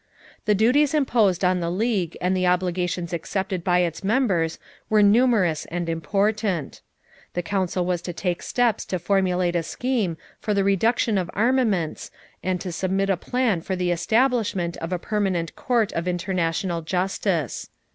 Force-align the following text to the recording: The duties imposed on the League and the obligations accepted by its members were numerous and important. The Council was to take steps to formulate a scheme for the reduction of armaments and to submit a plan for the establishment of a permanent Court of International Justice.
The 0.45 0.55
duties 0.55 0.95
imposed 0.95 1.45
on 1.45 1.59
the 1.59 1.69
League 1.69 2.17
and 2.19 2.35
the 2.35 2.47
obligations 2.47 3.13
accepted 3.13 3.63
by 3.63 3.81
its 3.81 4.03
members 4.03 4.57
were 4.89 5.03
numerous 5.03 5.65
and 5.65 5.87
important. 5.87 6.81
The 7.35 7.43
Council 7.43 7.85
was 7.85 8.01
to 8.01 8.11
take 8.11 8.41
steps 8.41 8.83
to 8.85 8.97
formulate 8.97 9.55
a 9.55 9.61
scheme 9.61 10.17
for 10.39 10.55
the 10.55 10.63
reduction 10.63 11.19
of 11.19 11.29
armaments 11.35 12.09
and 12.41 12.59
to 12.61 12.71
submit 12.71 13.11
a 13.11 13.15
plan 13.15 13.61
for 13.61 13.75
the 13.75 13.91
establishment 13.91 14.75
of 14.77 14.91
a 14.91 14.97
permanent 14.97 15.55
Court 15.55 15.91
of 15.93 16.07
International 16.07 16.81
Justice. 16.81 17.69